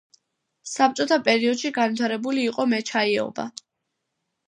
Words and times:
საბჭოთა 0.69 1.19
პერიოდში 1.27 1.73
განვითარებული 1.77 2.49
იყო 2.49 2.69
მეჩაიეობა. 2.75 3.51